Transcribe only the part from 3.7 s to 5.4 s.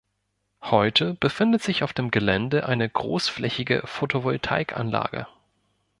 Photovoltaikanlage.